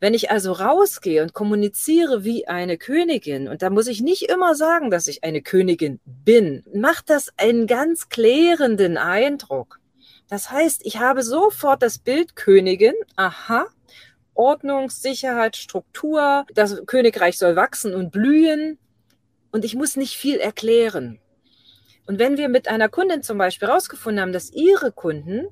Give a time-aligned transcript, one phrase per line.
[0.00, 4.54] Wenn ich also rausgehe und kommuniziere wie eine Königin, und da muss ich nicht immer
[4.54, 9.80] sagen, dass ich eine Königin bin, macht das einen ganz klärenden Eindruck.
[10.28, 13.66] Das heißt, ich habe sofort das Bild Königin, aha,
[14.34, 18.78] Ordnung, Sicherheit, Struktur, das Königreich soll wachsen und blühen
[19.50, 21.18] und ich muss nicht viel erklären.
[22.06, 25.48] Und wenn wir mit einer Kundin zum Beispiel herausgefunden haben, dass ihre Kunden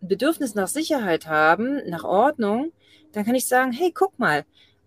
[0.00, 2.72] ein Bedürfnis nach Sicherheit haben, nach Ordnung,
[3.12, 4.44] dann kann ich sagen, hey, guck mal,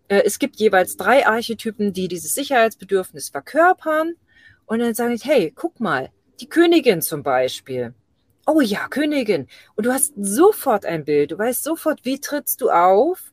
[0.07, 4.15] äh, es gibt jeweils drei Archetypen, die dieses Sicherheitsbedürfnis verkörpern.
[4.65, 7.93] Und dann sage ich, hey, guck mal, die Königin zum Beispiel.
[8.45, 9.47] Oh ja, Königin.
[9.75, 11.31] Und du hast sofort ein Bild.
[11.31, 13.31] Du weißt sofort, wie trittst du auf?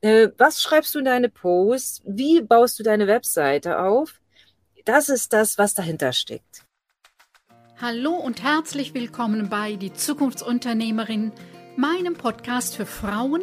[0.00, 2.02] Äh, was schreibst du in deine Posts?
[2.06, 4.20] Wie baust du deine Webseite auf?
[4.84, 6.64] Das ist das, was dahinter steckt.
[7.80, 11.32] Hallo und herzlich willkommen bei Die Zukunftsunternehmerin,
[11.76, 13.42] meinem Podcast für Frauen,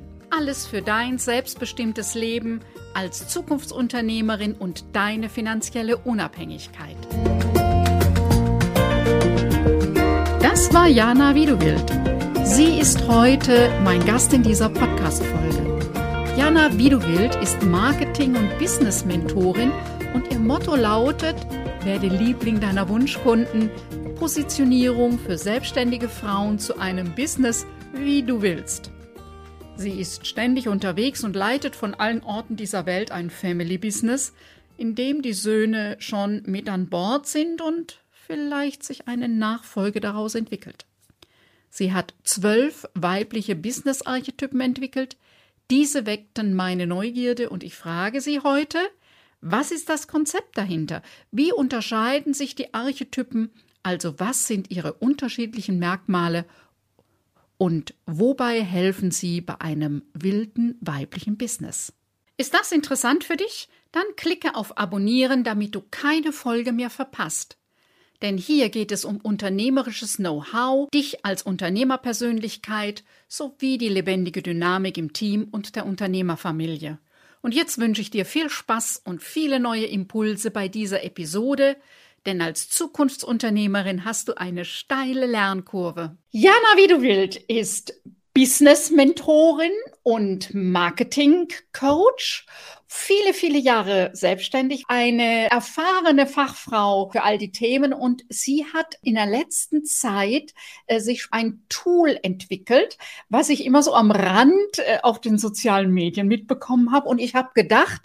[0.33, 2.61] Alles für dein selbstbestimmtes Leben
[2.93, 6.95] als Zukunftsunternehmerin und deine finanzielle Unabhängigkeit.
[10.41, 11.83] Das war Jana Wiedewild.
[12.45, 15.89] Sie ist heute mein Gast in dieser Podcast-Folge.
[16.37, 19.73] Jana Wiedewild ist Marketing- und Business-Mentorin
[20.13, 21.35] und ihr Motto lautet:
[21.83, 23.69] Werde Liebling deiner Wunschkunden,
[24.15, 28.91] Positionierung für selbstständige Frauen zu einem Business, wie du willst.
[29.75, 34.33] Sie ist ständig unterwegs und leitet von allen Orten dieser Welt ein Family Business,
[34.77, 40.35] in dem die Söhne schon mit an Bord sind und vielleicht sich eine Nachfolge daraus
[40.35, 40.85] entwickelt.
[41.69, 45.17] Sie hat zwölf weibliche Business-Archetypen entwickelt.
[45.69, 48.77] Diese weckten meine Neugierde und ich frage Sie heute,
[49.39, 51.01] was ist das Konzept dahinter?
[51.31, 53.49] Wie unterscheiden sich die Archetypen?
[53.83, 56.45] Also was sind ihre unterschiedlichen Merkmale
[57.61, 61.93] und wobei helfen sie bei einem wilden weiblichen Business?
[62.35, 63.69] Ist das interessant für dich?
[63.91, 67.59] Dann klicke auf Abonnieren, damit du keine Folge mehr verpasst.
[68.23, 75.13] Denn hier geht es um unternehmerisches Know-how, dich als Unternehmerpersönlichkeit sowie die lebendige Dynamik im
[75.13, 76.97] Team und der Unternehmerfamilie.
[77.43, 81.77] Und jetzt wünsche ich dir viel Spaß und viele neue Impulse bei dieser Episode,
[82.25, 86.17] denn als Zukunftsunternehmerin hast du eine steile Lernkurve.
[86.29, 88.01] Jana wie du willst ist
[88.33, 89.71] Business-Mentorin
[90.03, 92.45] und Marketing-Coach.
[92.93, 99.15] Viele, viele Jahre selbstständig, eine erfahrene Fachfrau für all die Themen und sie hat in
[99.15, 100.53] der letzten Zeit
[100.87, 102.97] äh, sich ein Tool entwickelt,
[103.29, 107.33] was ich immer so am Rand äh, auf den sozialen Medien mitbekommen habe und ich
[107.33, 108.01] habe gedacht,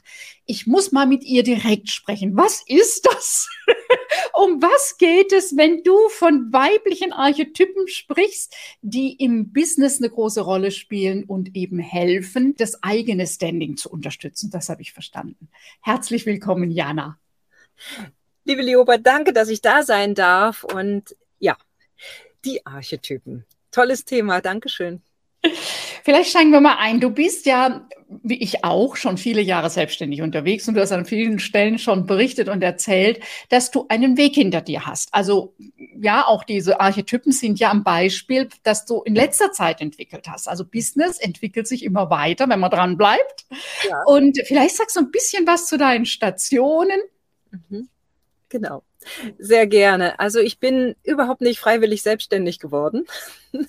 [0.46, 2.36] ich muss mal mit ihr direkt sprechen.
[2.36, 3.48] Was ist das?
[4.34, 10.40] um was geht es, wenn du von weiblichen Archetypen sprichst, die im Business eine große
[10.40, 14.50] Rolle spielen und eben helfen, das eigene Standing zu unterstützen?
[14.50, 15.48] Das habe ich verstanden.
[15.80, 17.18] Herzlich willkommen, Jana.
[18.44, 20.64] Liebe Leoba, danke, dass ich da sein darf.
[20.64, 21.56] Und ja,
[22.44, 23.46] die Archetypen.
[23.70, 24.42] Tolles Thema.
[24.42, 25.00] Dankeschön.
[26.04, 27.00] Vielleicht steigen wir mal ein.
[27.00, 31.04] Du bist ja, wie ich auch, schon viele Jahre selbstständig unterwegs und du hast an
[31.04, 35.12] vielen Stellen schon berichtet und erzählt, dass du einen Weg hinter dir hast.
[35.12, 35.54] Also
[36.00, 40.48] ja, auch diese Archetypen sind ja ein Beispiel, dass du in letzter Zeit entwickelt hast.
[40.48, 43.46] Also Business entwickelt sich immer weiter, wenn man dran bleibt.
[43.88, 44.02] Ja.
[44.06, 47.00] Und vielleicht sagst du ein bisschen was zu deinen Stationen.
[47.50, 47.88] Mhm.
[48.48, 48.82] Genau.
[49.38, 50.18] Sehr gerne.
[50.18, 53.06] Also ich bin überhaupt nicht freiwillig selbstständig geworden.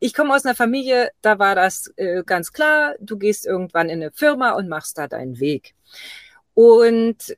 [0.00, 4.02] Ich komme aus einer Familie, da war das äh, ganz klar, du gehst irgendwann in
[4.02, 5.74] eine Firma und machst da deinen Weg.
[6.54, 7.36] Und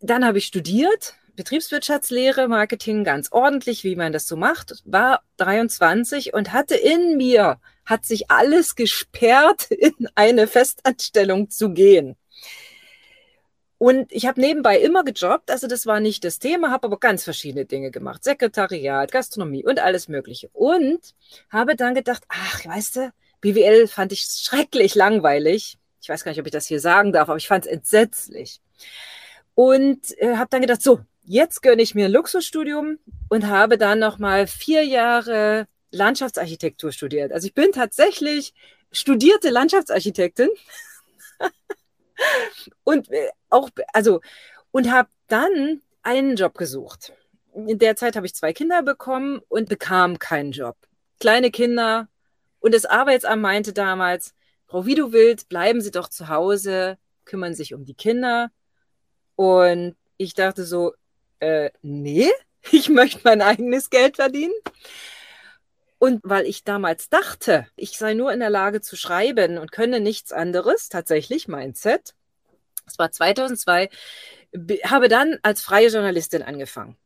[0.00, 6.34] dann habe ich studiert, Betriebswirtschaftslehre, Marketing ganz ordentlich, wie man das so macht, war 23
[6.34, 12.16] und hatte in mir, hat sich alles gesperrt, in eine Festanstellung zu gehen.
[13.82, 17.24] Und ich habe nebenbei immer gejobbt, also das war nicht das Thema, habe aber ganz
[17.24, 18.22] verschiedene Dinge gemacht.
[18.22, 20.48] Sekretariat, Gastronomie und alles Mögliche.
[20.52, 21.00] Und
[21.50, 25.78] habe dann gedacht, ach, weißt du, BWL fand ich schrecklich langweilig.
[26.00, 28.60] Ich weiß gar nicht, ob ich das hier sagen darf, aber ich fand es entsetzlich.
[29.56, 33.00] Und äh, habe dann gedacht, so, jetzt gönne ich mir ein Luxusstudium
[33.30, 37.32] und habe dann nochmal vier Jahre Landschaftsarchitektur studiert.
[37.32, 38.54] Also ich bin tatsächlich
[38.92, 40.50] studierte Landschaftsarchitektin.
[42.84, 44.20] und äh, auch, also,
[44.70, 47.12] und habe dann einen Job gesucht.
[47.54, 50.76] In der Zeit habe ich zwei Kinder bekommen und bekam keinen Job.
[51.20, 52.08] Kleine Kinder.
[52.60, 54.34] Und das Arbeitsamt meinte damals,
[54.66, 58.50] Frau Widowild, bleiben Sie doch zu Hause, kümmern sich um die Kinder.
[59.36, 60.94] Und ich dachte so,
[61.40, 62.30] äh, nee,
[62.70, 64.54] ich möchte mein eigenes Geld verdienen.
[66.02, 70.00] Und weil ich damals dachte, ich sei nur in der Lage zu schreiben und könne
[70.00, 72.16] nichts anderes, tatsächlich Mindset,
[72.84, 73.88] das war 2002,
[74.82, 76.96] habe dann als freie Journalistin angefangen.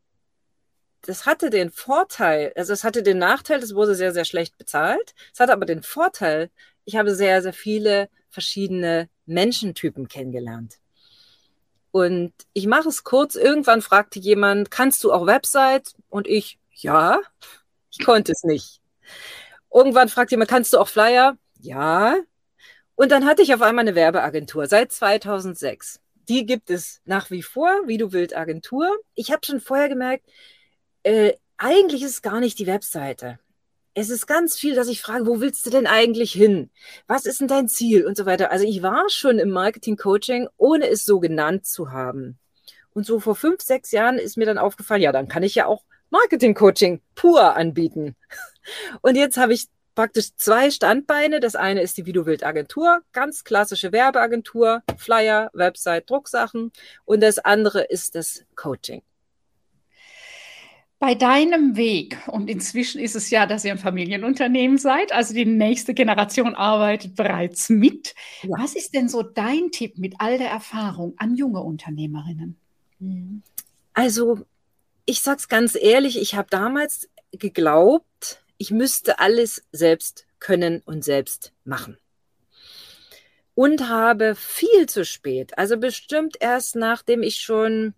[1.03, 5.15] Das hatte den Vorteil, also es hatte den Nachteil, es wurde sehr, sehr schlecht bezahlt.
[5.35, 6.49] Es hatte aber den Vorteil,
[6.87, 10.79] ich habe sehr, sehr viele verschiedene Menschentypen kennengelernt.
[11.91, 13.35] Und ich mache es kurz.
[13.35, 15.95] Irgendwann fragte jemand, kannst du auch Website?
[16.09, 17.21] Und ich, ja,
[17.91, 18.81] ich konnte es nicht.
[19.73, 21.37] Irgendwann fragte jemand, kannst du auch Flyer?
[21.61, 22.17] Ja.
[22.95, 26.01] Und dann hatte ich auf einmal eine Werbeagentur seit 2006.
[26.29, 28.89] Die gibt es nach wie vor, wie du willst, Agentur.
[29.15, 30.25] Ich habe schon vorher gemerkt,
[31.03, 33.39] äh, eigentlich ist es gar nicht die Webseite.
[33.95, 36.71] Es ist ganz viel, dass ich frage, wo willst du denn eigentlich hin?
[37.07, 38.51] Was ist denn dein Ziel und so weiter.
[38.51, 42.39] Also ich war schon im Marketing-Coaching, ohne es so genannt zu haben.
[42.93, 45.67] Und so vor fünf, sechs Jahren ist mir dann aufgefallen, ja, dann kann ich ja
[45.67, 48.17] auch Marketing-Coaching pur anbieten.
[49.03, 51.41] Und jetzt habe ich praktisch zwei Standbeine.
[51.41, 56.71] Das eine ist die Vido Wild Agentur, ganz klassische Werbeagentur, Flyer, Website, Drucksachen.
[57.05, 59.03] Und das andere ist das Coaching.
[60.99, 65.45] Bei deinem Weg, und inzwischen ist es ja, dass ihr ein Familienunternehmen seid, also die
[65.45, 68.15] nächste Generation arbeitet bereits mit.
[68.43, 68.57] Ja.
[68.59, 72.57] Was ist denn so dein Tipp mit all der Erfahrung an junge Unternehmerinnen?
[73.93, 74.47] Also,
[75.05, 81.53] ich sag's ganz ehrlich, ich habe damals geglaubt, ich müsste alles selbst können und selbst
[81.65, 81.99] machen.
[83.55, 87.95] Und habe viel zu spät, also bestimmt erst nachdem ich schon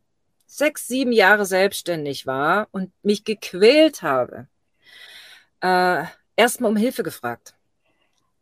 [0.46, 4.48] sechs, sieben Jahre selbstständig war und mich gequält habe,
[5.60, 6.04] äh,
[6.36, 7.54] erstmal um Hilfe gefragt.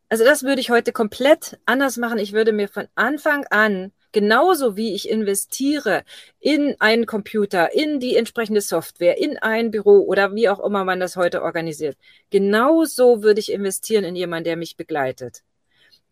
[0.09, 2.17] Also das würde ich heute komplett anders machen.
[2.17, 6.03] Ich würde mir von Anfang an Genauso wie ich investiere
[6.39, 10.99] in einen Computer, in die entsprechende Software, in ein Büro oder wie auch immer man
[10.99, 11.95] das heute organisiert.
[12.31, 15.43] Genauso würde ich investieren in jemanden, der mich begleitet,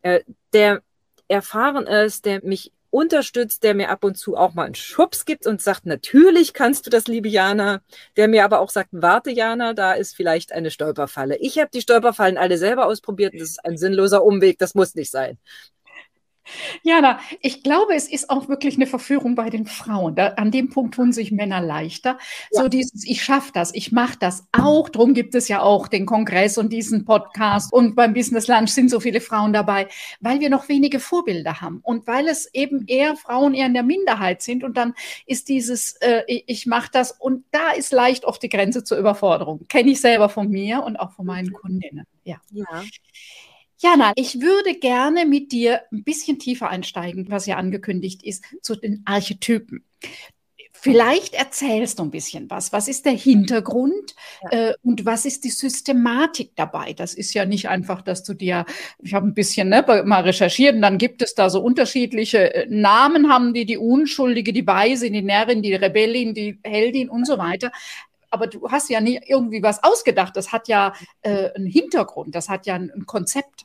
[0.04, 0.20] äh,
[0.54, 0.84] der
[1.28, 5.48] erfahren ist, der mich unterstützt, der mir ab und zu auch mal einen Schubs gibt
[5.48, 7.82] und sagt, natürlich kannst du das, liebe Jana,
[8.18, 11.38] der mir aber auch sagt, warte Jana, da ist vielleicht eine Stolperfalle.
[11.38, 15.10] Ich habe die Stolperfallen alle selber ausprobiert das ist ein sinnloser Umweg, das muss nicht
[15.10, 15.40] sein.
[16.84, 20.16] Jana, ich glaube, es ist auch wirklich eine Verführung bei den Frauen.
[20.16, 22.18] Da, an dem Punkt tun sich Männer leichter.
[22.52, 22.64] Ja.
[22.64, 24.90] So dieses, ich schaffe das, ich mache das auch.
[24.90, 27.74] Drum gibt es ja auch den Kongress und diesen Podcast.
[27.74, 29.88] Und beim Business Lunch sind so viele Frauen dabei,
[30.20, 31.80] weil wir noch wenige Vorbilder haben.
[31.84, 34.64] Und weil es eben eher Frauen eher in der Minderheit sind.
[34.64, 34.94] Und dann
[35.26, 37.12] ist dieses, äh, ich mache das.
[37.12, 39.66] Und da ist leicht oft die Grenze zur Überforderung.
[39.68, 42.06] Kenne ich selber von mir und auch von meinen Kundinnen.
[42.24, 42.38] Ja.
[42.52, 42.84] ja.
[43.86, 48.76] Jana, ich würde gerne mit dir ein bisschen tiefer einsteigen, was ja angekündigt ist, zu
[48.76, 49.86] den Archetypen.
[50.72, 52.74] Vielleicht erzählst du ein bisschen was.
[52.74, 54.16] Was ist der Hintergrund
[54.52, 54.70] ja.
[54.70, 56.94] äh, und was ist die Systematik dabei?
[56.94, 58.66] Das ist ja nicht einfach, dass du dir,
[59.04, 62.68] ich habe ein bisschen ne, mal recherchiert und dann gibt es da so unterschiedliche äh,
[62.68, 67.38] Namen, haben die die Unschuldige, die Weise, die Närrin, die Rebellin, die Heldin und so
[67.38, 67.72] weiter
[68.36, 70.36] aber du hast ja nicht irgendwie was ausgedacht.
[70.36, 73.65] Das hat ja äh, einen Hintergrund, das hat ja ein, ein Konzept.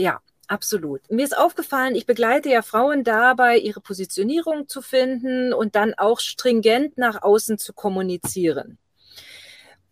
[0.00, 1.08] Ja, Absolut.
[1.08, 6.18] Mir ist aufgefallen, ich begleite ja Frauen dabei, ihre Positionierung zu finden und dann auch
[6.18, 8.76] stringent nach außen zu kommunizieren.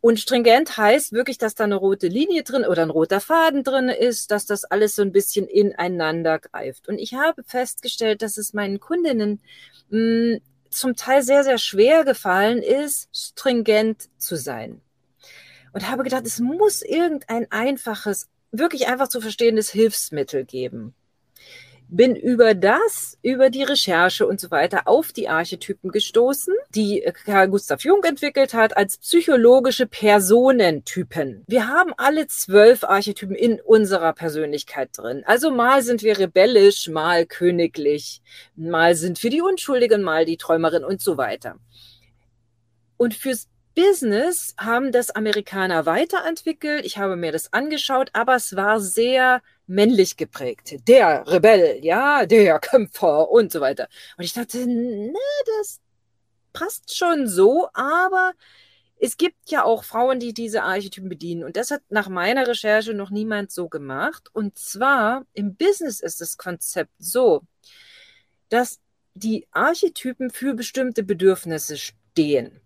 [0.00, 3.88] Und stringent heißt wirklich, dass da eine rote Linie drin oder ein roter Faden drin
[3.88, 6.88] ist, dass das alles so ein bisschen ineinander greift.
[6.88, 9.40] Und ich habe festgestellt, dass es meinen Kundinnen
[9.90, 14.80] mh, hm, zum Teil sehr, sehr schwer gefallen ist, stringent zu sein.
[15.72, 20.94] Und habe gedacht, es muss irgendein einfaches, wirklich einfach zu verstehendes Hilfsmittel geben
[21.88, 27.48] bin über das, über die Recherche und so weiter auf die Archetypen gestoßen, die Karl
[27.48, 31.44] Gustav Jung entwickelt hat als psychologische Personentypen.
[31.46, 35.22] Wir haben alle zwölf Archetypen in unserer Persönlichkeit drin.
[35.24, 38.20] Also mal sind wir rebellisch, mal königlich,
[38.54, 41.56] mal sind wir die Unschuldigen, mal die Träumerin und so weiter.
[42.98, 46.84] Und fürs Business haben das Amerikaner weiterentwickelt.
[46.84, 50.74] Ich habe mir das angeschaut, aber es war sehr männlich geprägt.
[50.88, 53.86] Der Rebell, ja, der Kämpfer und so weiter.
[54.16, 55.14] Und ich dachte, ne,
[55.58, 55.78] das
[56.52, 58.32] passt schon so, aber
[58.98, 61.44] es gibt ja auch Frauen, die diese Archetypen bedienen.
[61.44, 64.28] Und das hat nach meiner Recherche noch niemand so gemacht.
[64.32, 67.42] Und zwar im Business ist das Konzept so,
[68.48, 68.80] dass
[69.14, 72.60] die Archetypen für bestimmte Bedürfnisse stehen.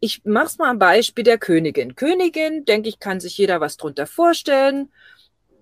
[0.00, 1.94] Ich mache es mal am Beispiel der Königin.
[1.94, 4.90] Königin, denke ich, kann sich jeder was drunter vorstellen.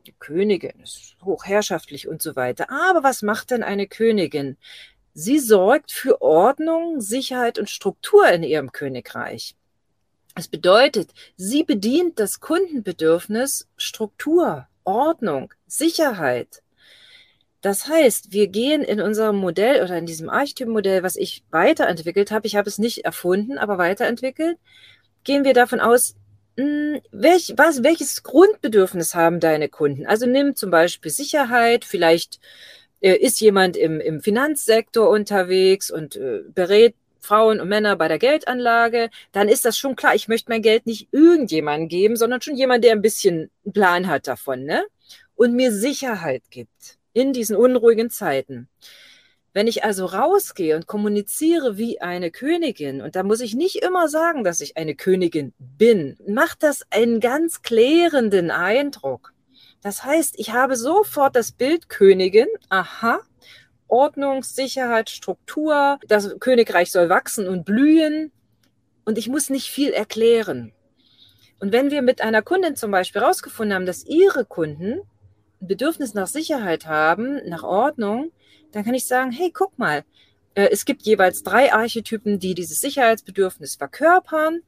[0.06, 2.70] Die Königin ist hochherrschaftlich und so weiter.
[2.70, 4.56] Aber was macht denn eine Königin?
[5.12, 9.56] Sie sorgt für Ordnung, Sicherheit und Struktur in ihrem Königreich.
[10.36, 16.62] Das bedeutet, sie bedient das Kundenbedürfnis Struktur, Ordnung, Sicherheit.
[17.60, 22.46] Das heißt, wir gehen in unserem Modell oder in diesem Archetypenmodell, was ich weiterentwickelt habe,
[22.46, 24.58] ich habe es nicht erfunden, aber weiterentwickelt,
[25.24, 26.14] gehen wir davon aus,
[26.56, 30.06] hm, welch, was, welches Grundbedürfnis haben deine Kunden?
[30.06, 32.38] Also nimm zum Beispiel Sicherheit, vielleicht
[33.00, 38.18] äh, ist jemand im, im Finanzsektor unterwegs und äh, berät Frauen und Männer bei der
[38.18, 42.56] Geldanlage, dann ist das schon klar, ich möchte mein Geld nicht irgendjemandem geben, sondern schon
[42.56, 44.84] jemand, der ein bisschen Plan hat davon, ne?
[45.34, 48.68] Und mir Sicherheit gibt in diesen unruhigen Zeiten.
[49.52, 54.06] Wenn ich also rausgehe und kommuniziere wie eine Königin, und da muss ich nicht immer
[54.06, 59.32] sagen, dass ich eine Königin bin, macht das einen ganz klärenden Eindruck.
[59.82, 63.18] Das heißt, ich habe sofort das Bild Königin, aha,
[63.88, 68.30] Ordnung, Sicherheit, Struktur, das Königreich soll wachsen und blühen
[69.04, 70.72] und ich muss nicht viel erklären.
[71.58, 75.00] Und wenn wir mit einer Kundin zum Beispiel herausgefunden haben, dass ihre Kunden
[75.60, 78.32] Bedürfnis nach Sicherheit haben, nach Ordnung,
[78.72, 80.04] dann kann ich sagen, hey, guck mal,
[80.54, 84.60] äh, es gibt jeweils drei Archetypen, die dieses Sicherheitsbedürfnis verkörpern.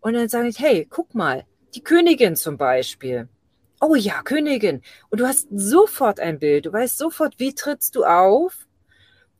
[0.00, 3.28] Und dann sage ich, hey, guck mal, die Königin zum Beispiel.
[3.80, 4.82] Oh ja, Königin.
[5.10, 6.66] Und du hast sofort ein Bild.
[6.66, 8.66] Du weißt sofort, wie trittst du auf?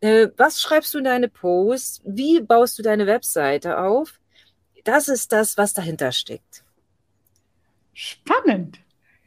[0.00, 2.02] Äh, was schreibst du in deine Posts?
[2.04, 4.20] Wie baust du deine Webseite auf?
[4.84, 6.62] Das ist das, was dahinter steckt.
[7.92, 8.78] Spannend.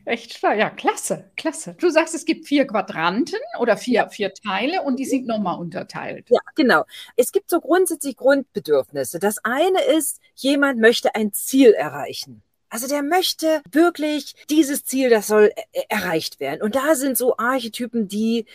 [0.10, 0.58] Echt stark.
[0.58, 1.76] Ja, klasse, klasse.
[1.80, 6.26] Du sagst, es gibt vier Quadranten oder vier, vier Teile und die sind nochmal unterteilt.
[6.32, 6.84] Ja, genau.
[7.16, 9.20] Es gibt so grundsätzlich Grundbedürfnisse.
[9.20, 12.42] Das eine ist, jemand möchte ein Ziel erreichen.
[12.70, 15.52] Also der möchte wirklich dieses Ziel, das soll
[15.90, 16.64] erreicht werden.
[16.64, 18.48] Und da sind so Archetypen, die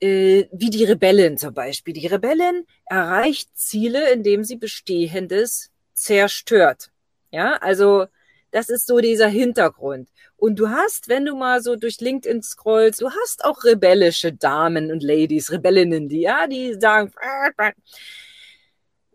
[0.00, 1.92] äh, wie die Rebellin zum Beispiel.
[1.92, 6.90] Die Rebellin erreicht Ziele, indem sie Bestehendes zerstört.
[7.30, 8.06] Ja, also
[8.52, 10.08] das ist so dieser Hintergrund.
[10.36, 14.92] Und du hast, wenn du mal so durch LinkedIn scrollst, du hast auch rebellische Damen
[14.92, 17.12] und Ladies, Rebellinnen, die, ja, die sagen,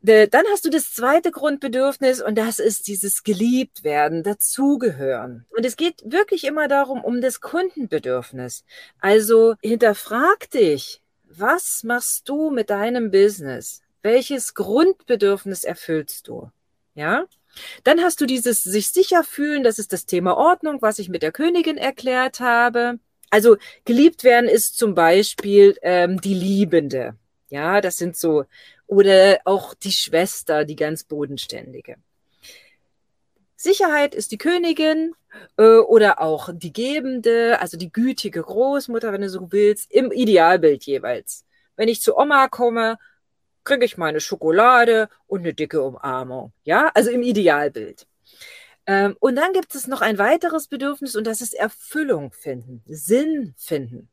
[0.02, 5.46] dann hast du das zweite Grundbedürfnis und das ist dieses geliebt werden, dazugehören.
[5.50, 8.64] Und es geht wirklich immer darum, um das Kundenbedürfnis.
[9.00, 13.82] Also hinterfrag dich, was machst du mit deinem Business?
[14.02, 16.50] Welches Grundbedürfnis erfüllst du?
[16.96, 17.26] Ja?
[17.84, 21.24] Dann hast du dieses sich sicher fühlen, das ist das Thema Ordnung, was ich mit
[21.24, 23.00] der Königin erklärt habe.
[23.30, 27.16] Also geliebt werden ist zum Beispiel ähm, die Liebende.
[27.50, 28.46] Ja, das sind so,
[28.88, 31.96] oder auch die Schwester, die ganz bodenständige.
[33.56, 35.14] Sicherheit ist die Königin
[35.58, 40.84] äh, oder auch die Gebende, also die gütige Großmutter, wenn du so willst, im Idealbild
[40.84, 41.44] jeweils.
[41.76, 42.98] Wenn ich zu Oma komme,
[43.68, 46.54] kriege ich meine Schokolade und eine dicke Umarmung.
[46.64, 48.08] Ja, also im Idealbild.
[48.86, 53.54] Ähm, und dann gibt es noch ein weiteres Bedürfnis und das ist Erfüllung finden, Sinn
[53.58, 54.10] finden.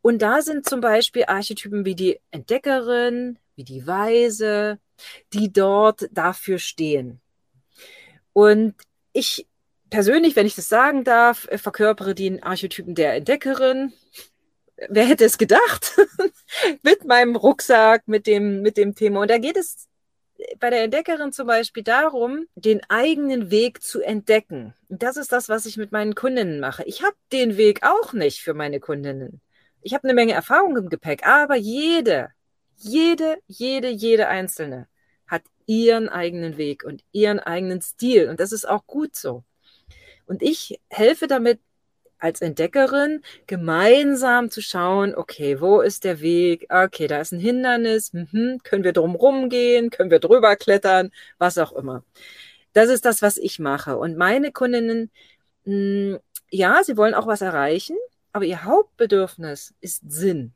[0.00, 4.78] Und da sind zum Beispiel Archetypen wie die Entdeckerin, wie die Weise,
[5.34, 7.20] die dort dafür stehen.
[8.32, 8.74] Und
[9.12, 9.46] ich
[9.90, 13.92] persönlich, wenn ich das sagen darf, verkörpere den Archetypen der Entdeckerin
[14.88, 15.96] wer hätte es gedacht?
[16.82, 19.20] mit meinem Rucksack, mit dem, mit dem Thema.
[19.22, 19.88] Und da geht es
[20.58, 24.74] bei der Entdeckerin zum Beispiel darum, den eigenen Weg zu entdecken.
[24.88, 26.84] Und das ist das, was ich mit meinen Kundinnen mache.
[26.84, 29.40] Ich habe den Weg auch nicht für meine Kundinnen.
[29.82, 32.30] Ich habe eine Menge Erfahrung im Gepäck, aber jede,
[32.76, 34.88] jede, jede, jede einzelne
[35.26, 38.28] hat ihren eigenen Weg und ihren eigenen Stil.
[38.28, 39.44] Und das ist auch gut so.
[40.26, 41.60] Und ich helfe damit
[42.18, 46.66] als Entdeckerin gemeinsam zu schauen, okay, wo ist der Weg?
[46.68, 48.12] Okay, da ist ein Hindernis.
[48.12, 48.60] Mhm.
[48.62, 49.90] Können wir drum gehen?
[49.90, 51.10] Können wir drüber klettern?
[51.38, 52.04] Was auch immer.
[52.72, 53.96] Das ist das, was ich mache.
[53.96, 55.10] Und meine Kundinnen,
[55.64, 55.72] mh,
[56.14, 56.18] hm,
[56.50, 57.96] ja, sie wollen auch was erreichen,
[58.32, 60.52] aber ihr Hauptbedürfnis ist Sinn.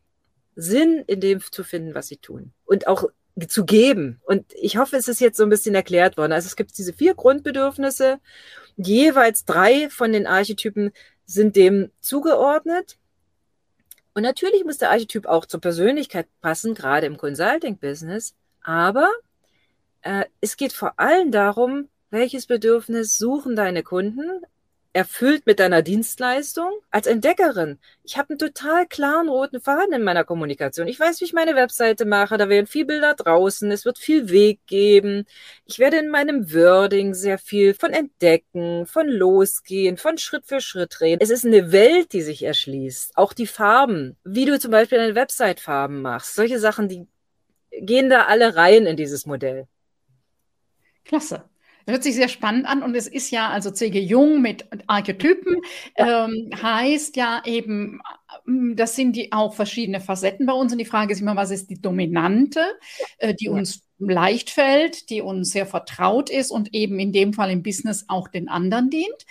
[0.57, 2.53] Sinn in dem zu finden, was sie tun.
[2.65, 3.09] Und auch
[3.49, 4.21] zu geben.
[4.25, 6.33] Und ich hoffe, es ist jetzt so ein bisschen erklärt worden.
[6.33, 8.21] Also es gibt diese vier Grundbedürfnisse.
[8.77, 10.93] Jeweils drei von den Archetypen
[11.27, 12.99] sind dem zugeordnet.
[14.15, 18.35] Und natürlich muss der Archetyp auch zur Persönlichkeit passen, gerade im Consulting-Business.
[18.63, 19.11] Aber
[20.03, 24.43] äh, es geht vor allem darum, welches Bedürfnis suchen deine Kunden
[24.93, 27.79] erfüllt mit deiner Dienstleistung als Entdeckerin.
[28.05, 30.87] Ich habe einen total klaren roten Faden in meiner Kommunikation.
[30.87, 32.37] Ich weiß, wie ich meine Webseite mache.
[32.37, 33.71] Da werden viel Bilder draußen.
[33.71, 35.25] Es wird viel Weg geben.
[35.65, 41.01] Ich werde in meinem Wording sehr viel von entdecken, von losgehen, von Schritt für Schritt
[41.01, 41.23] reden.
[41.23, 43.17] Es ist eine Welt, die sich erschließt.
[43.17, 46.35] Auch die Farben, wie du zum Beispiel deine Website-Farben machst.
[46.35, 47.07] Solche Sachen, die
[47.71, 49.67] gehen da alle rein in dieses Modell.
[51.05, 51.45] Klasse.
[51.87, 53.99] Hört sich sehr spannend an und es ist ja, also C.G.
[54.01, 55.57] Jung mit Archetypen
[55.97, 58.01] ähm, heißt ja eben,
[58.47, 61.51] ähm, das sind die auch verschiedene Facetten bei uns und die Frage ist immer, was
[61.51, 62.65] ist die dominante,
[63.19, 67.51] äh, die uns leicht fällt, die uns sehr vertraut ist und eben in dem Fall
[67.51, 69.27] im Business auch den anderen dient.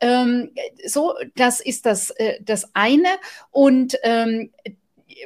[0.00, 0.50] Ähm,
[0.86, 3.08] so, das ist das, äh, das eine
[3.50, 4.50] und ähm,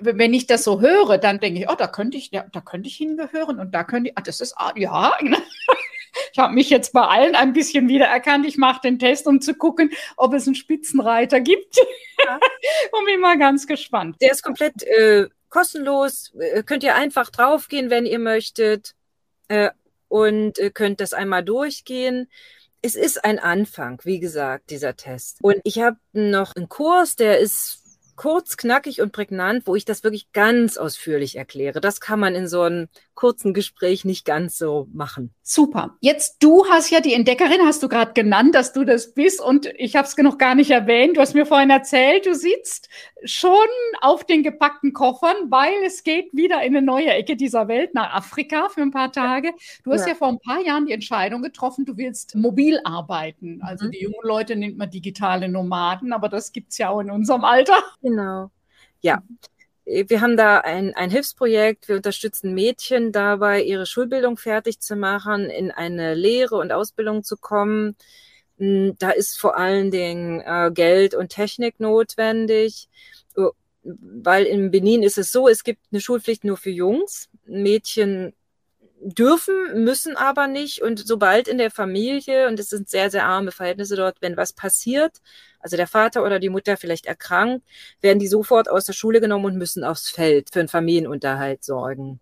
[0.00, 2.88] wenn ich das so höre, dann denke ich, oh, da könnte ich, ja, da könnte
[2.88, 5.12] ich hingehören und da könnte ich, ah, das ist, ah, ja,
[6.32, 8.46] ich habe mich jetzt bei allen ein bisschen wiedererkannt.
[8.46, 11.76] Ich mache den Test, um zu gucken, ob es einen Spitzenreiter gibt.
[12.25, 12.38] Ja.
[12.92, 14.16] und bin mal ganz gespannt.
[14.20, 16.32] Der ist komplett äh, kostenlos.
[16.38, 18.94] Äh, könnt ihr einfach draufgehen, wenn ihr möchtet.
[19.49, 19.70] Äh,
[20.08, 22.28] und äh, könnt das einmal durchgehen.
[22.82, 25.38] Es ist ein Anfang, wie gesagt, dieser Test.
[25.42, 27.80] Und ich habe noch einen Kurs, der ist
[28.16, 31.80] kurz, knackig und prägnant, wo ich das wirklich ganz ausführlich erkläre.
[31.80, 35.32] Das kann man in so einem kurzen Gespräch nicht ganz so machen.
[35.52, 35.97] Super.
[35.99, 39.66] Jetzt, du hast ja die Entdeckerin, hast du gerade genannt, dass du das bist und
[39.78, 41.16] ich habe es noch gar nicht erwähnt.
[41.16, 42.88] Du hast mir vorhin erzählt, du sitzt
[43.25, 43.66] schon
[44.00, 48.14] auf den gepackten Koffern, weil es geht wieder in eine neue Ecke dieser Welt, nach
[48.14, 49.50] Afrika für ein paar Tage.
[49.83, 53.61] Du hast ja, ja vor ein paar Jahren die Entscheidung getroffen, du willst mobil arbeiten.
[53.61, 53.90] Also mhm.
[53.90, 57.42] die jungen Leute nennt man digitale Nomaden, aber das gibt es ja auch in unserem
[57.42, 57.83] Alter.
[58.02, 58.52] Genau.
[59.00, 59.21] Ja,
[59.84, 61.88] wir haben da ein, ein Hilfsprojekt.
[61.88, 67.37] Wir unterstützen Mädchen dabei, ihre Schulbildung fertig zu machen, in eine Lehre und Ausbildung zu
[67.37, 67.96] kommen.
[68.58, 72.88] Hm, da ist vor allen Dingen äh, Geld und Technik notwendig,
[73.37, 77.28] oh, weil in Benin ist es so, es gibt eine Schulpflicht nur für Jungs.
[77.46, 78.34] Mädchen
[79.00, 80.83] dürfen, müssen aber nicht.
[80.83, 84.52] Und sobald in der Familie, und es sind sehr, sehr arme Verhältnisse dort, wenn was
[84.52, 85.21] passiert,
[85.59, 87.65] also der Vater oder die Mutter vielleicht erkrankt,
[88.00, 92.21] werden die sofort aus der Schule genommen und müssen aufs Feld für einen Familienunterhalt sorgen.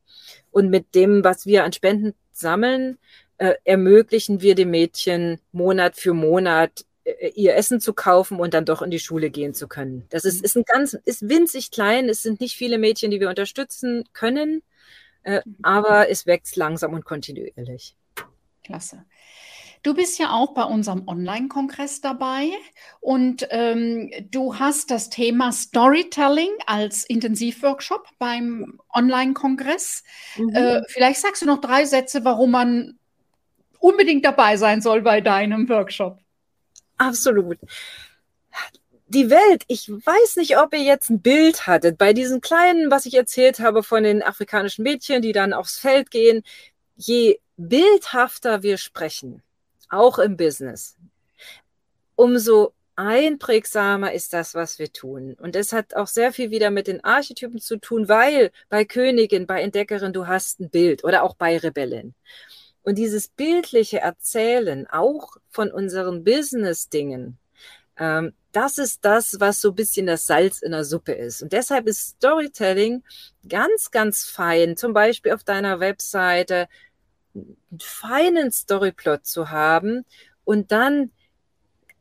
[0.51, 2.99] Und mit dem, was wir an Spenden sammeln,
[3.39, 8.65] äh, ermöglichen wir dem Mädchen Monat für Monat äh, ihr Essen zu kaufen und dann
[8.65, 10.07] doch in die Schule gehen zu können.
[10.11, 10.45] Das ist, mhm.
[10.45, 12.09] ist ein ganz, ist winzig klein.
[12.09, 14.63] Es sind nicht viele Mädchen, die wir unterstützen können.
[15.29, 17.95] Äh, aber es wächst langsam und kontinuierlich.
[18.65, 19.05] Klasse.
[19.83, 22.51] Du bist ja auch bei unserem Online-Kongress dabei
[23.01, 30.03] und ähm, du hast das Thema Storytelling als Intensivworkshop beim Online-Kongress.
[30.37, 30.55] Mhm.
[30.55, 32.99] Äh, vielleicht sagst du noch drei Sätze, warum man
[33.79, 36.19] unbedingt dabei sein soll bei deinem Workshop.
[36.97, 37.59] Absolut
[39.09, 43.07] die Welt, ich weiß nicht, ob ihr jetzt ein Bild hattet bei diesen kleinen, was
[43.07, 46.43] ich erzählt habe von den afrikanischen Mädchen, die dann aufs Feld gehen.
[46.97, 49.43] Je bildhafter wir sprechen,
[49.89, 50.97] auch im Business,
[52.17, 55.35] umso einprägsamer ist das, was wir tun.
[55.41, 59.47] Und das hat auch sehr viel wieder mit den Archetypen zu tun, weil bei Königin,
[59.47, 62.15] bei Entdeckerin, du hast ein Bild oder auch bei Rebellin.
[62.83, 67.39] Und dieses bildliche Erzählen auch von unseren Business-Dingen,
[67.99, 71.43] ähm, das ist das, was so ein bisschen das Salz in der Suppe ist.
[71.43, 73.05] Und deshalb ist Storytelling
[73.49, 74.77] ganz, ganz fein.
[74.77, 76.69] Zum Beispiel auf deiner Webseite
[77.35, 80.05] einen feinen Storyplot zu haben
[80.45, 81.11] und dann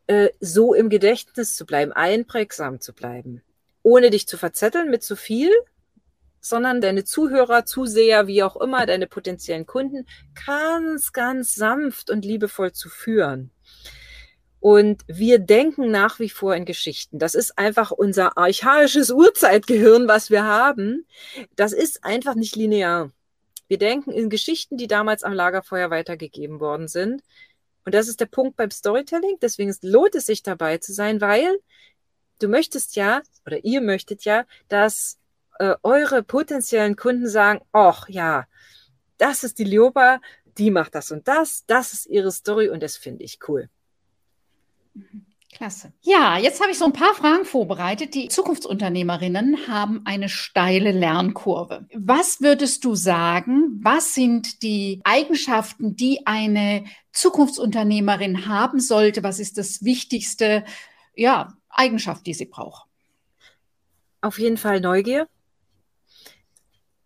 [0.08, 3.42] äh, so im Gedächtnis zu bleiben, einprägsam zu bleiben,
[3.84, 5.52] ohne dich zu verzetteln mit zu viel,
[6.40, 10.08] sondern deine Zuhörer, Zuseher, wie auch immer, deine potenziellen Kunden
[10.46, 13.52] ganz, ganz sanft und liebevoll zu führen.
[14.60, 17.20] Und wir denken nach wie vor in Geschichten.
[17.20, 21.06] Das ist einfach unser archaisches Urzeitgehirn, was wir haben.
[21.56, 23.12] Das ist einfach nicht linear.
[23.68, 27.22] Wir denken in Geschichten, die damals am Lagerfeuer weitergegeben worden sind.
[27.86, 29.38] Und das ist der Punkt beim Storytelling.
[29.42, 31.60] Deswegen lohnt es sich dabei zu sein, weil
[32.40, 35.18] du möchtest ja oder ihr möchtet ja, dass
[35.60, 38.46] äh, eure potenziellen Kunden sagen, ach ja,
[39.18, 40.20] das ist die Lioba,
[40.58, 43.70] die macht das und das, das ist ihre Story und das finde ich cool.
[45.58, 45.92] Klasse.
[46.02, 48.14] Ja, jetzt habe ich so ein paar Fragen vorbereitet.
[48.14, 51.88] Die Zukunftsunternehmerinnen haben eine steile Lernkurve.
[51.96, 59.24] Was würdest du sagen, was sind die Eigenschaften, die eine Zukunftsunternehmerin haben sollte?
[59.24, 60.64] Was ist das wichtigste,
[61.16, 62.88] ja, Eigenschaft, die sie braucht?
[64.22, 65.28] Auf jeden Fall Neugier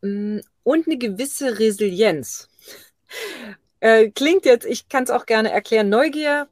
[0.01, 2.49] mm, und eine gewisse Resilienz.
[3.79, 6.47] Äh, klingt jetzt, ich kann es auch gerne erklären, Neugier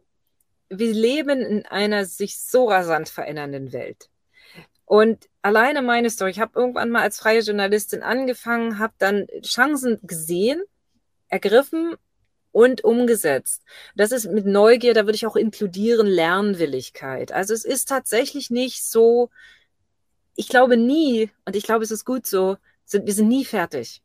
[0.70, 4.10] wir leben in einer sich so rasant verändernden Welt.
[4.86, 10.00] Und alleine meine Story, ich habe irgendwann mal als freie Journalistin angefangen, habe dann Chancen
[10.04, 10.64] gesehen,
[11.28, 11.96] ergriffen
[12.52, 13.64] und umgesetzt.
[13.96, 17.32] Das ist mit Neugier, da würde ich auch inkludieren Lernwilligkeit.
[17.32, 19.30] Also es ist tatsächlich nicht so,
[20.36, 24.02] ich glaube nie, und ich glaube, es ist gut so, sind, wir sind nie fertig.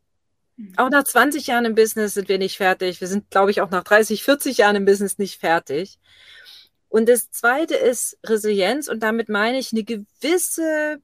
[0.57, 0.73] Mhm.
[0.77, 3.01] Auch nach 20 Jahren im Business sind wir nicht fertig.
[3.01, 5.97] Wir sind, glaube ich, auch nach 30, 40 Jahren im Business nicht fertig.
[6.95, 11.01] Und das zweite ist Resilienz und damit meine ich eine gewisse,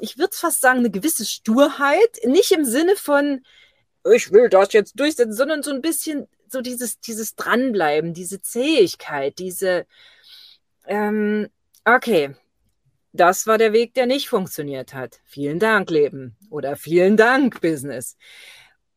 [0.00, 3.44] ich würde fast sagen, eine gewisse Sturheit, nicht im Sinne von,
[4.14, 9.40] ich will das jetzt durchsetzen, sondern so ein bisschen so dieses, dieses Dranbleiben, diese Zähigkeit,
[9.40, 9.84] diese,
[10.86, 11.48] ähm,
[11.84, 12.36] okay,
[13.12, 15.18] das war der Weg, der nicht funktioniert hat.
[15.24, 16.36] Vielen Dank, Leben.
[16.50, 18.16] Oder vielen Dank, Business.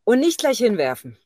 [0.03, 1.17] Und nicht gleich hinwerfen.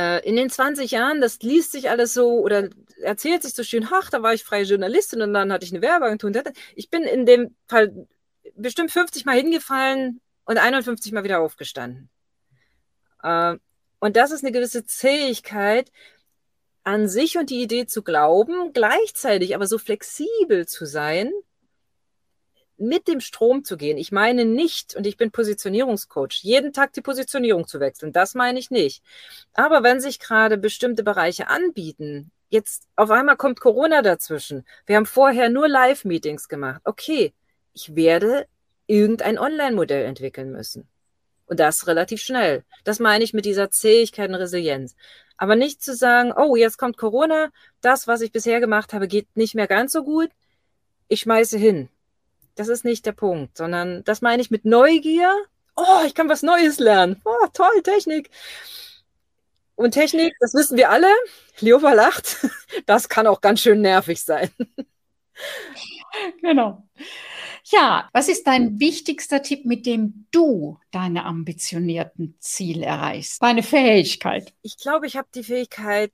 [0.00, 2.70] Äh, in den 20 Jahren, das liest sich alles so oder
[3.02, 5.82] erzählt sich so schön, ach, da war ich freie Journalistin und dann hatte ich eine
[5.82, 6.32] Werbeagentur.
[6.74, 8.06] Ich bin in dem Fall
[8.54, 12.08] bestimmt 50 Mal hingefallen und 51 Mal wieder aufgestanden.
[13.22, 13.56] Äh,
[13.98, 15.92] und das ist eine gewisse Zähigkeit,
[16.82, 21.30] an sich und die Idee zu glauben, gleichzeitig aber so flexibel zu sein,
[22.80, 23.98] mit dem Strom zu gehen.
[23.98, 28.12] Ich meine nicht, und ich bin Positionierungscoach, jeden Tag die Positionierung zu wechseln.
[28.12, 29.02] Das meine ich nicht.
[29.52, 34.64] Aber wenn sich gerade bestimmte Bereiche anbieten, jetzt auf einmal kommt Corona dazwischen.
[34.86, 36.80] Wir haben vorher nur Live-Meetings gemacht.
[36.84, 37.32] Okay,
[37.72, 38.46] ich werde
[38.86, 40.88] irgendein Online-Modell entwickeln müssen.
[41.46, 42.64] Und das relativ schnell.
[42.84, 44.96] Das meine ich mit dieser Zähigkeit und Resilienz.
[45.36, 49.26] Aber nicht zu sagen, oh, jetzt kommt Corona, das, was ich bisher gemacht habe, geht
[49.36, 50.30] nicht mehr ganz so gut.
[51.08, 51.88] Ich schmeiße hin.
[52.60, 55.34] Das ist nicht der Punkt, sondern das meine ich mit Neugier.
[55.76, 57.18] Oh, ich kann was Neues lernen.
[57.24, 58.28] Oh, toll, Technik.
[59.76, 61.08] Und Technik, das wissen wir alle.
[61.60, 62.36] Leopa lacht.
[62.84, 64.50] Das kann auch ganz schön nervig sein.
[66.42, 66.86] Genau.
[67.64, 73.42] Ja, was ist dein wichtigster Tipp, mit dem du deine ambitionierten Ziele erreichst?
[73.42, 74.52] Deine Fähigkeit?
[74.60, 76.12] Ich glaube, ich habe die Fähigkeit,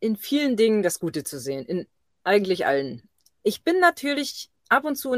[0.00, 1.66] in vielen Dingen das Gute zu sehen.
[1.66, 1.86] In
[2.22, 3.02] eigentlich allen.
[3.42, 5.14] Ich bin natürlich ab und zu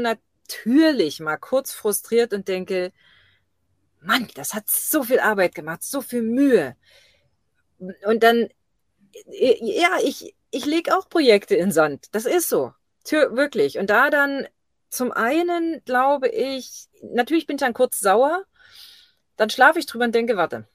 [0.47, 2.91] natürlich mal kurz frustriert und denke,
[4.01, 6.75] Mann, das hat so viel Arbeit gemacht, so viel Mühe.
[8.05, 8.49] Und dann,
[9.31, 12.07] ja, ich, ich lege auch Projekte in Sand.
[12.11, 12.73] Das ist so.
[13.09, 13.77] Wirklich.
[13.77, 14.47] Und da dann
[14.89, 18.43] zum einen glaube ich, natürlich bin ich dann kurz sauer,
[19.37, 20.67] dann schlafe ich drüber und denke, warte,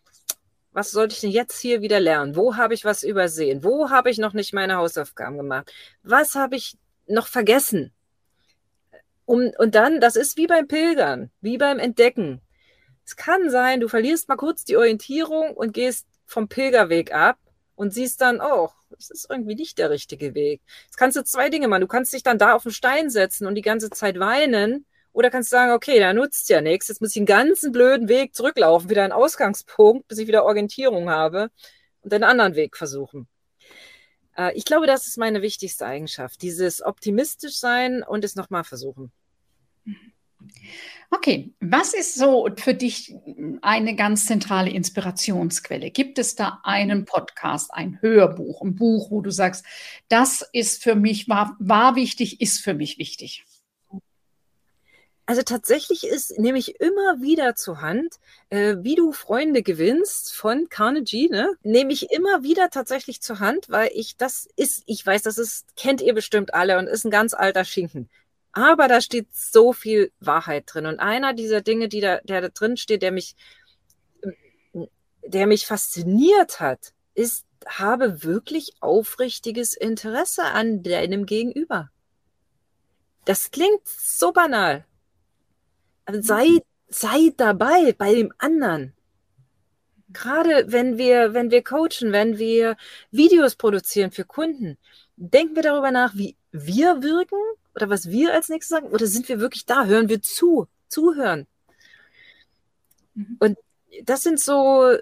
[0.73, 2.37] was sollte ich denn jetzt hier wieder lernen?
[2.37, 3.63] Wo habe ich was übersehen?
[3.65, 5.73] Wo habe ich noch nicht meine Hausaufgaben gemacht?
[6.03, 7.93] Was habe ich noch vergessen?
[9.33, 12.43] Um, und dann, das ist wie beim Pilgern, wie beim Entdecken.
[13.07, 17.39] Es kann sein, du verlierst mal kurz die Orientierung und gehst vom Pilgerweg ab
[17.75, 20.61] und siehst dann, oh, das ist irgendwie nicht der richtige Weg.
[20.85, 21.81] Jetzt kannst du zwei Dinge machen.
[21.81, 24.85] Du kannst dich dann da auf den Stein setzen und die ganze Zeit weinen.
[25.15, 26.89] Oder kannst sagen, okay, da nutzt ja nichts.
[26.89, 31.09] Jetzt muss ich den ganzen blöden Weg zurücklaufen, wieder einen Ausgangspunkt, bis ich wieder Orientierung
[31.09, 31.49] habe
[32.03, 33.29] und einen anderen Weg versuchen.
[34.37, 36.43] Äh, ich glaube, das ist meine wichtigste Eigenschaft.
[36.43, 39.11] Dieses optimistisch sein und es nochmal versuchen.
[41.11, 43.15] Okay, was ist so für dich
[43.61, 45.91] eine ganz zentrale Inspirationsquelle?
[45.91, 49.65] Gibt es da einen Podcast, ein Hörbuch, ein Buch, wo du sagst,
[50.09, 53.45] das ist für mich, war, war wichtig, ist für mich wichtig?
[55.27, 58.17] Also tatsächlich ist, nehme ich immer wieder zur Hand,
[58.51, 61.49] äh, wie du Freunde gewinnst von Carnegie, ne?
[61.63, 65.77] Nehme ich immer wieder tatsächlich zur Hand, weil ich das ist, ich weiß, das ist,
[65.77, 68.11] kennt ihr bestimmt alle und ist ein ganz alter Schinken.
[68.53, 70.87] Aber da steht so viel Wahrheit drin.
[70.87, 73.35] Und einer dieser Dinge, die da, der da drin steht, der mich,
[75.25, 81.91] der mich fasziniert hat, ist, habe wirklich aufrichtiges Interesse an deinem Gegenüber.
[83.25, 84.85] Das klingt so banal,
[86.11, 88.95] sei, sei dabei bei dem anderen.
[90.09, 92.77] Gerade wenn wir, wenn wir coachen, wenn wir
[93.11, 94.77] Videos produzieren für Kunden,
[95.17, 97.39] denken wir darüber nach, wie wir wirken
[97.75, 99.87] oder was wir als nächstes sagen, oder sind wir wirklich da?
[99.87, 100.69] Hören wir zu?
[100.89, 101.47] Zuhören.
[103.15, 103.37] Mhm.
[103.39, 103.59] Und
[104.05, 104.97] das sind so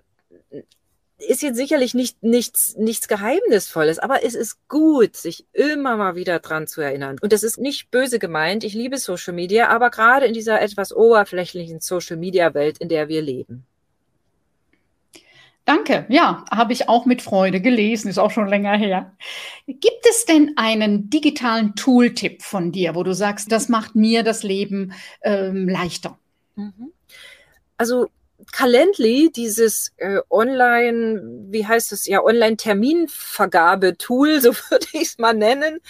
[1.20, 6.38] ist jetzt sicherlich nicht, nichts, nichts Geheimnisvolles, aber es ist gut, sich immer mal wieder
[6.38, 7.16] dran zu erinnern.
[7.20, 8.64] Und das ist nicht böse gemeint.
[8.64, 13.08] Ich liebe Social Media, aber gerade in dieser etwas oberflächlichen Social Media Welt, in der
[13.08, 13.66] wir leben.
[15.64, 16.06] Danke.
[16.08, 19.16] Ja, habe ich auch mit Freude gelesen, ist auch schon länger her.
[19.66, 24.42] Gibt es denn einen digitalen Tooltip von dir, wo du sagst, das macht mir das
[24.42, 24.92] Leben
[25.22, 26.18] ähm, leichter?
[26.56, 26.92] Mhm.
[27.76, 28.08] Also
[28.52, 31.20] Calendly, dieses äh, Online,
[31.50, 35.80] wie heißt es, ja, Online-Terminvergabetool, so würde ich es mal nennen,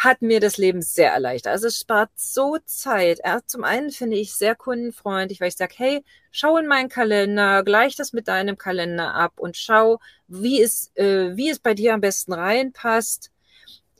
[0.00, 1.52] hat mir das Leben sehr erleichtert.
[1.52, 3.20] Also es spart so Zeit.
[3.46, 7.96] Zum einen finde ich sehr kundenfreundlich, weil ich sage, hey, schau in meinen Kalender, gleich
[7.96, 12.00] das mit deinem Kalender ab und schau, wie es, äh, wie es bei dir am
[12.00, 13.30] besten reinpasst.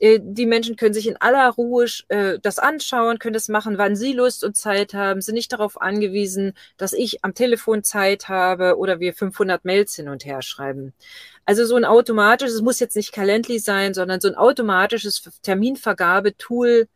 [0.01, 3.95] Äh, die Menschen können sich in aller Ruhe äh, das anschauen, können das machen, wann
[3.95, 8.77] sie Lust und Zeit haben, sind nicht darauf angewiesen, dass ich am Telefon Zeit habe
[8.77, 10.93] oder wir 500 Mails hin und her schreiben.
[11.45, 16.87] Also so ein automatisches, es muss jetzt nicht Calendly sein, sondern so ein automatisches Terminvergabetool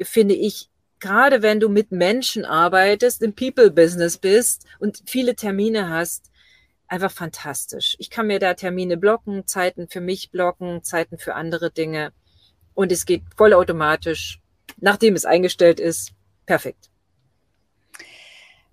[0.00, 6.30] finde ich, gerade wenn du mit Menschen arbeitest, im People-Business bist und viele Termine hast,
[6.88, 7.96] einfach fantastisch.
[7.98, 12.12] Ich kann mir da Termine blocken, Zeiten für mich blocken, Zeiten für andere Dinge
[12.74, 14.40] und es geht vollautomatisch,
[14.78, 16.12] nachdem es eingestellt ist.
[16.46, 16.90] Perfekt.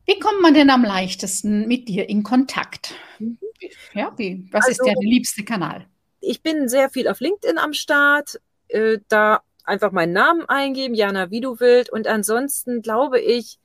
[0.06, 2.96] Wie kommt man denn am leichtesten mit dir in Kontakt?
[3.20, 3.38] Mhm.
[3.94, 5.86] Ja, wie, was also, ist der liebste Kanal?
[6.22, 8.40] Ich bin sehr viel auf LinkedIn am Start.
[8.70, 11.92] Äh, da einfach meinen Namen eingeben, Jana, wie du willst.
[11.92, 13.60] Und ansonsten glaube ich,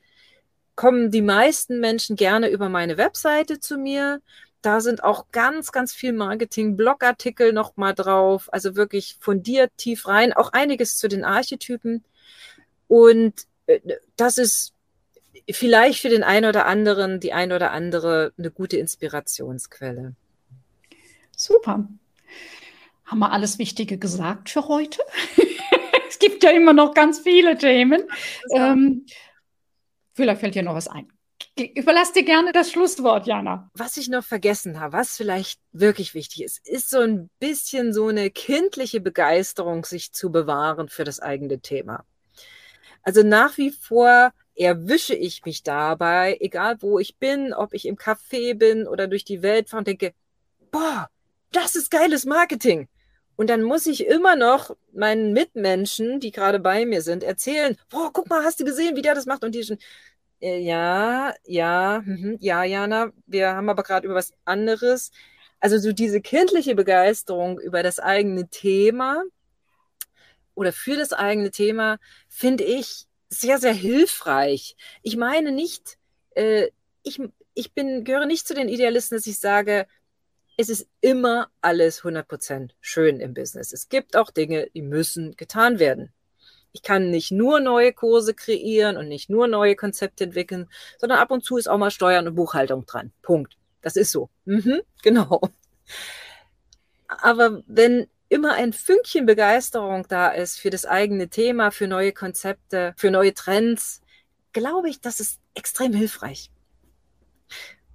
[0.76, 4.20] kommen die meisten Menschen gerne über meine Webseite zu mir.
[4.64, 8.48] Da sind auch ganz, ganz viel Marketing-Blogartikel nochmal drauf.
[8.50, 10.33] Also wirklich fundiert tief rein.
[10.33, 12.03] Auch einiges zu den Archetypen.
[12.88, 13.35] Und
[13.66, 13.81] äh,
[14.16, 14.72] das ist
[15.50, 20.14] vielleicht für den einen oder anderen, die ein oder andere eine gute Inspirationsquelle.
[21.37, 21.87] Super.
[23.05, 25.03] Haben wir alles Wichtige gesagt für heute?
[26.09, 28.05] es gibt ja immer noch ganz viele Themen.
[28.50, 29.05] Ähm,
[30.14, 31.13] vielleicht fällt dir noch was ein.
[31.56, 33.70] Überlass dir gerne das Schlusswort, Jana.
[33.74, 38.08] Was ich noch vergessen habe, was vielleicht wirklich wichtig ist, ist so ein bisschen so
[38.08, 42.04] eine kindliche Begeisterung, sich zu bewahren für das eigene Thema.
[43.02, 47.96] Also nach wie vor erwische ich mich dabei, egal wo ich bin, ob ich im
[47.96, 50.14] Café bin oder durch die Welt fahre und denke,
[50.70, 51.08] boah,
[51.52, 52.88] das ist geiles Marketing.
[53.36, 58.12] Und dann muss ich immer noch meinen Mitmenschen, die gerade bei mir sind, erzählen, boah,
[58.12, 59.42] guck mal, hast du gesehen, wie der das macht?
[59.44, 59.78] Und die schon,
[60.44, 65.11] ja, ja, mh, ja, Jana, wir haben aber gerade über was anderes.
[65.61, 69.22] Also so diese kindliche Begeisterung über das eigene Thema
[70.54, 74.76] oder für das eigene Thema finde ich sehr, sehr hilfreich.
[75.02, 75.98] Ich meine nicht,
[76.35, 76.68] äh,
[77.02, 77.20] ich,
[77.54, 79.87] ich bin, gehöre nicht zu den Idealisten, dass ich sage,
[80.57, 83.72] es ist immer alles 100% schön im Business.
[83.72, 86.12] Es gibt auch Dinge, die müssen getan werden.
[86.74, 91.30] Ich kann nicht nur neue Kurse kreieren und nicht nur neue Konzepte entwickeln, sondern ab
[91.30, 93.12] und zu ist auch mal Steuern und Buchhaltung dran.
[93.22, 93.56] Punkt.
[93.80, 94.28] Das ist so.
[94.44, 95.40] Mhm, genau.
[97.06, 102.92] Aber wenn immer ein Fünkchen Begeisterung da ist für das eigene Thema, für neue Konzepte,
[102.96, 104.00] für neue Trends,
[104.52, 106.50] glaube ich, das ist extrem hilfreich.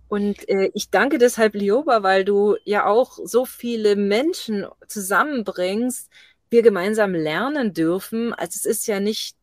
[0.08, 6.10] Und äh, ich danke deshalb, Lioba, weil du ja auch so viele Menschen zusammenbringst,
[6.50, 8.34] wir gemeinsam lernen dürfen.
[8.34, 9.36] Also es ist ja nicht,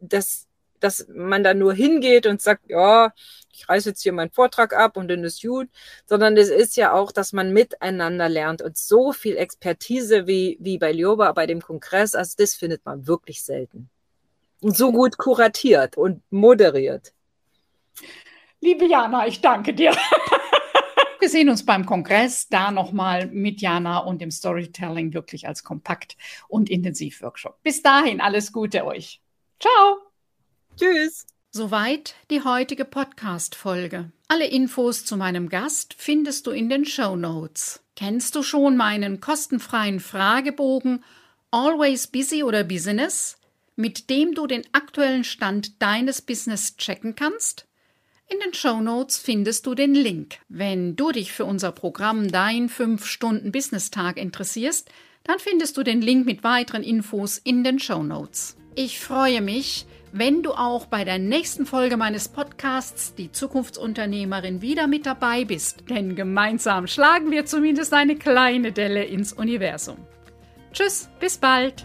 [0.00, 0.46] dass,
[0.80, 3.12] dass man da nur hingeht und sagt, ja,
[3.52, 5.68] ich reiße jetzt hier meinen Vortrag ab und dann ist gut,
[6.06, 10.78] sondern es ist ja auch, dass man miteinander lernt und so viel Expertise wie, wie
[10.78, 13.88] bei Lioba bei dem Kongress, also das findet man wirklich selten.
[14.60, 17.12] Und so gut kuratiert und moderiert.
[18.60, 19.92] Liebe Jana, ich danke dir.
[21.24, 26.18] Wir sehen uns beim Kongress, da nochmal mit Jana und dem Storytelling wirklich als Kompakt-
[26.48, 27.62] und Intensivworkshop.
[27.62, 29.22] Bis dahin, alles Gute euch.
[29.58, 30.02] Ciao.
[30.76, 31.26] Tschüss.
[31.50, 34.12] Soweit die heutige Podcast-Folge.
[34.28, 37.82] Alle Infos zu meinem Gast findest du in den Show Notes.
[37.96, 41.02] Kennst du schon meinen kostenfreien Fragebogen
[41.50, 43.38] Always Busy oder Business,
[43.76, 47.66] mit dem du den aktuellen Stand deines Business checken kannst?
[48.26, 50.38] In den Show Notes findest du den Link.
[50.48, 54.88] Wenn du dich für unser Programm Dein 5-Stunden-Business-Tag interessierst,
[55.24, 58.56] dann findest du den Link mit weiteren Infos in den Show Notes.
[58.74, 64.86] Ich freue mich, wenn du auch bei der nächsten Folge meines Podcasts Die Zukunftsunternehmerin wieder
[64.86, 69.98] mit dabei bist, denn gemeinsam schlagen wir zumindest eine kleine Delle ins Universum.
[70.72, 71.84] Tschüss, bis bald!